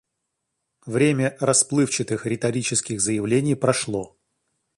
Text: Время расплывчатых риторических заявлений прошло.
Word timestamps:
Время 0.87 1.37
расплывчатых 1.39 2.25
риторических 2.25 2.99
заявлений 2.99 3.53
прошло. 3.53 4.17